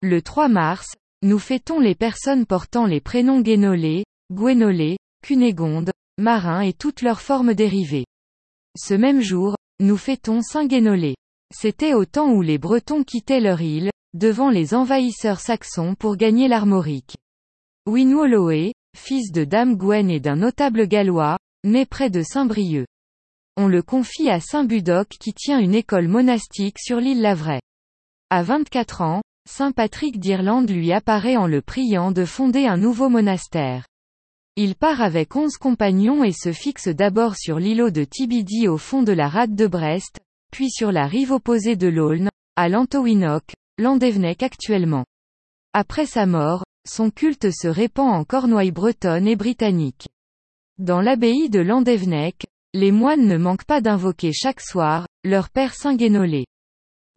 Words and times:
Le 0.00 0.22
3 0.22 0.46
mars, 0.46 0.94
nous 1.22 1.40
fêtons 1.40 1.80
les 1.80 1.96
personnes 1.96 2.46
portant 2.46 2.86
les 2.86 3.00
prénoms 3.00 3.40
Guénolé, 3.40 4.04
Gwenolé, 4.32 4.96
Cunégonde, 5.24 5.90
Marin 6.18 6.60
et 6.60 6.72
toutes 6.72 7.02
leurs 7.02 7.20
formes 7.20 7.52
dérivées. 7.52 8.06
Ce 8.78 8.94
même 8.94 9.20
jour, 9.20 9.56
nous 9.80 9.96
fêtons 9.96 10.40
Saint 10.40 10.66
Guénolé. 10.66 11.16
C'était 11.52 11.94
au 11.94 12.04
temps 12.04 12.30
où 12.30 12.42
les 12.42 12.58
Bretons 12.58 13.02
quittaient 13.02 13.40
leur 13.40 13.60
île, 13.60 13.90
devant 14.14 14.50
les 14.50 14.72
envahisseurs 14.72 15.40
saxons 15.40 15.96
pour 15.96 16.14
gagner 16.14 16.46
l'Armorique. 16.46 17.16
Winwoloé, 17.86 18.74
fils 18.96 19.32
de 19.32 19.42
Dame 19.42 19.76
Gwen 19.76 20.10
et 20.10 20.20
d'un 20.20 20.36
notable 20.36 20.86
gallois, 20.86 21.38
né 21.64 21.86
près 21.86 22.08
de 22.08 22.22
Saint-Brieuc. 22.22 22.86
On 23.56 23.66
le 23.66 23.82
confie 23.82 24.30
à 24.30 24.38
Saint 24.38 24.62
Budoc 24.62 25.08
qui 25.08 25.32
tient 25.32 25.58
une 25.58 25.74
école 25.74 26.06
monastique 26.06 26.78
sur 26.78 27.00
l'île 27.00 27.20
Lavray. 27.20 27.60
À 28.30 28.44
24 28.44 29.00
ans, 29.00 29.22
Saint 29.50 29.72
Patrick 29.72 30.20
d'Irlande 30.20 30.68
lui 30.70 30.92
apparaît 30.92 31.38
en 31.38 31.46
le 31.46 31.62
priant 31.62 32.12
de 32.12 32.26
fonder 32.26 32.66
un 32.66 32.76
nouveau 32.76 33.08
monastère. 33.08 33.86
Il 34.56 34.74
part 34.74 35.00
avec 35.00 35.34
onze 35.36 35.56
compagnons 35.56 36.22
et 36.22 36.32
se 36.32 36.52
fixe 36.52 36.88
d'abord 36.88 37.34
sur 37.34 37.58
l'îlot 37.58 37.88
de 37.90 38.04
Tibidi 38.04 38.68
au 38.68 38.76
fond 38.76 39.02
de 39.02 39.10
la 39.10 39.26
rade 39.26 39.56
de 39.56 39.66
Brest, 39.66 40.20
puis 40.52 40.70
sur 40.70 40.92
la 40.92 41.06
rive 41.06 41.32
opposée 41.32 41.76
de 41.76 41.88
l'Aulne, 41.88 42.28
à 42.56 42.68
Lantowinoc, 42.68 43.54
Landévenec 43.78 44.42
actuellement. 44.42 45.06
Après 45.72 46.04
sa 46.04 46.26
mort, 46.26 46.62
son 46.86 47.10
culte 47.10 47.50
se 47.50 47.68
répand 47.68 48.10
en 48.10 48.24
Cornouailles 48.24 48.70
bretonne 48.70 49.26
et 49.26 49.34
britannique. 49.34 50.08
Dans 50.76 51.00
l'abbaye 51.00 51.48
de 51.48 51.60
Landévenec, 51.60 52.46
les 52.74 52.92
moines 52.92 53.26
ne 53.26 53.38
manquent 53.38 53.64
pas 53.64 53.80
d'invoquer 53.80 54.32
chaque 54.34 54.60
soir, 54.60 55.08
leur 55.24 55.48
père 55.48 55.72
Saint 55.72 55.96
Guénolé. 55.96 56.44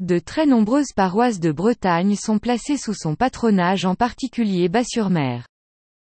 De 0.02 0.18
très 0.18 0.48
nombreuses 0.48 0.94
paroisses 0.96 1.40
de 1.40 1.52
Bretagne 1.52 2.16
sont 2.16 2.40
placées 2.40 2.78
sous 2.78 2.96
son 2.96 3.14
patronage 3.14 3.86
en 3.86 3.94
particulier 3.94 4.68
Bas-sur-Mer. 4.68 5.46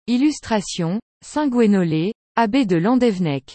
Illustration, 0.08 1.02
Saint 1.22 1.50
Guénolé, 1.50 2.14
abbé 2.38 2.66
de 2.66 2.78
Landévenec. 2.78 3.54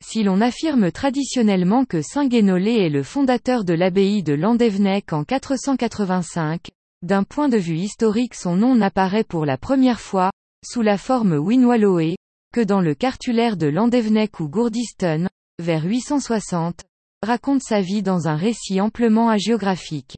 Si 0.00 0.22
l'on 0.22 0.40
affirme 0.40 0.92
traditionnellement 0.92 1.84
que 1.84 2.00
Saint 2.00 2.28
Guénolé 2.28 2.74
est 2.74 2.90
le 2.90 3.02
fondateur 3.02 3.64
de 3.64 3.74
l'abbaye 3.74 4.22
de 4.22 4.34
Landévenec 4.34 5.12
en 5.12 5.24
485, 5.24 6.68
d'un 7.02 7.24
point 7.24 7.48
de 7.48 7.58
vue 7.58 7.78
historique 7.78 8.36
son 8.36 8.54
nom 8.54 8.76
n'apparaît 8.76 9.24
pour 9.24 9.44
la 9.44 9.58
première 9.58 10.00
fois, 10.00 10.30
sous 10.64 10.82
la 10.82 10.96
forme 10.96 11.32
Winwaloé, 11.32 12.14
que 12.54 12.60
dans 12.60 12.80
le 12.80 12.94
cartulaire 12.94 13.56
de 13.56 13.66
Landévenec 13.66 14.38
ou 14.38 14.48
Gourdiston, 14.48 15.26
vers 15.58 15.82
860, 15.82 16.84
raconte 17.22 17.62
sa 17.62 17.80
vie 17.80 18.02
dans 18.02 18.28
un 18.28 18.36
récit 18.36 18.80
amplement 18.80 19.30
hagiographique. 19.30 20.16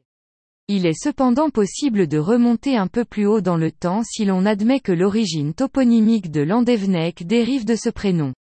Il 0.67 0.87
est 0.87 0.99
cependant 0.99 1.51
possible 1.51 2.07
de 2.07 2.17
remonter 2.17 2.75
un 2.75 2.87
peu 2.87 3.05
plus 3.05 3.27
haut 3.27 3.41
dans 3.41 3.57
le 3.57 3.71
temps 3.71 4.01
si 4.03 4.25
l'on 4.25 4.45
admet 4.47 4.79
que 4.79 4.91
l'origine 4.91 5.53
toponymique 5.53 6.31
de 6.31 6.41
Landévenec 6.41 7.27
dérive 7.27 7.65
de 7.65 7.75
ce 7.75 7.89
prénom. 7.89 8.33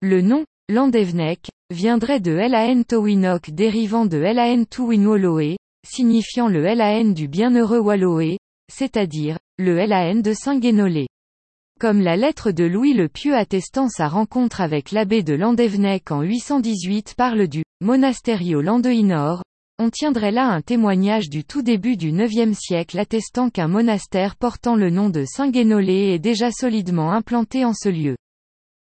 Le 0.00 0.22
nom, 0.22 0.44
Landévenec, 0.68 1.50
viendrait 1.70 2.18
de 2.18 2.32
Lan 2.32 2.82
Towinok 2.82 3.50
dérivant 3.50 4.06
de 4.06 4.18
Lan 4.18 4.64
Tuwinwoloé, 4.64 5.56
signifiant 5.86 6.48
le 6.48 6.62
LAN 6.62 7.12
du 7.12 7.28
bienheureux 7.28 7.78
Walloé, 7.78 8.38
c'est-à-dire, 8.72 9.38
le 9.58 9.76
LAN 9.86 10.16
de 10.22 10.32
Saint-Guénolé. 10.32 11.06
Comme 11.82 12.00
la 12.00 12.16
lettre 12.16 12.52
de 12.52 12.62
Louis 12.62 12.94
le 12.94 13.08
Pieux 13.08 13.34
attestant 13.34 13.88
sa 13.88 14.06
rencontre 14.06 14.60
avec 14.60 14.92
l'abbé 14.92 15.24
de 15.24 15.34
Landévenec 15.34 16.12
en 16.12 16.22
818 16.22 17.14
parle 17.16 17.48
du 17.48 17.64
monasterio 17.80 18.62
Landeinor, 18.62 19.42
on 19.80 19.90
tiendrait 19.90 20.30
là 20.30 20.46
un 20.46 20.60
témoignage 20.60 21.28
du 21.28 21.42
tout 21.42 21.60
début 21.60 21.96
du 21.96 22.10
IXe 22.10 22.56
siècle 22.56 23.00
attestant 23.00 23.50
qu'un 23.50 23.66
monastère 23.66 24.36
portant 24.36 24.76
le 24.76 24.90
nom 24.90 25.10
de 25.10 25.24
Saint-Guénolé 25.24 26.14
est 26.14 26.20
déjà 26.20 26.52
solidement 26.52 27.10
implanté 27.10 27.64
en 27.64 27.74
ce 27.74 27.88
lieu. 27.88 28.14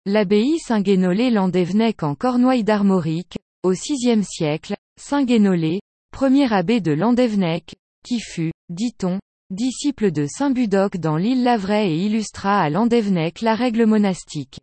L'abbaye 0.05 0.59
Saint-Guénolé 0.59 1.31
Landévenec 1.31 2.03
en 2.03 2.13
Cornouailles 2.13 2.63
d'Armorique, 2.63 3.39
au 3.63 3.71
VIe 3.71 4.23
siècle, 4.23 4.75
Saint-Guénolé, 4.99 5.79
premier 6.11 6.53
abbé 6.53 6.81
de 6.81 6.91
Landévenec, 6.91 7.73
qui 8.05 8.19
fut, 8.19 8.51
dit-on, 8.69 9.19
disciple 9.51 10.11
de 10.11 10.27
Saint 10.27 10.51
Budoc 10.51 10.95
dans 10.95 11.17
l'île 11.17 11.43
Lavray 11.43 11.91
et 11.91 12.05
illustra 12.05 12.61
à 12.61 12.69
Landévenec 12.69 13.41
la 13.41 13.53
règle 13.53 13.85
monastique. 13.85 14.61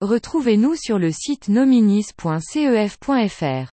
Retrouvez-nous 0.00 0.76
sur 0.76 0.98
le 0.98 1.12
site 1.12 1.48
nominis.cef.fr. 1.48 3.73